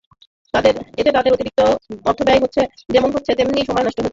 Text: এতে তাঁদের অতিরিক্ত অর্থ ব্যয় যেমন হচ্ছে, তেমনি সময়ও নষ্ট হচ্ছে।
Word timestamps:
এতে 0.97 1.09
তাঁদের 1.11 1.33
অতিরিক্ত 1.33 1.59
অর্থ 2.05 2.19
ব্যয় 2.23 2.39
যেমন 2.93 3.09
হচ্ছে, 3.11 3.31
তেমনি 3.37 3.59
সময়ও 3.67 3.85
নষ্ট 3.85 3.97
হচ্ছে। 3.97 4.09